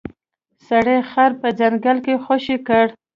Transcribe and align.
سړي 0.67 0.97
خر 1.09 1.31
په 1.41 1.47
ځنګل 1.59 1.97
کې 2.05 2.13
خوشې 2.23 2.57
کړ. 2.67 2.85